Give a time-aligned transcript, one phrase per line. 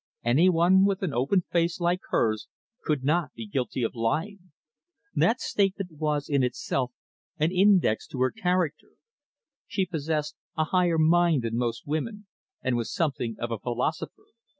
[0.23, 2.47] Any one with an open face like hers
[2.83, 4.51] could not be guilty of lying.
[5.13, 6.91] That statement was, in itself,
[7.37, 8.93] an index to her character.
[9.67, 12.25] She possessed a higher mind than most women,
[12.63, 14.25] and was something of a philosopher.